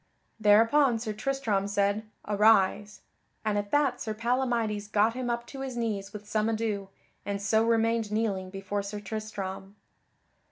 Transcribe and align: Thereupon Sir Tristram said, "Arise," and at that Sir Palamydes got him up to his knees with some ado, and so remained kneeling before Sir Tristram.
Thereupon 0.39 0.97
Sir 0.97 1.13
Tristram 1.13 1.67
said, 1.67 2.01
"Arise," 2.27 3.01
and 3.45 3.55
at 3.55 3.69
that 3.69 4.01
Sir 4.01 4.15
Palamydes 4.15 4.87
got 4.91 5.13
him 5.13 5.29
up 5.29 5.45
to 5.45 5.59
his 5.61 5.77
knees 5.77 6.11
with 6.11 6.27
some 6.27 6.49
ado, 6.49 6.89
and 7.23 7.39
so 7.39 7.63
remained 7.63 8.11
kneeling 8.11 8.49
before 8.49 8.81
Sir 8.81 8.99
Tristram. 8.99 9.75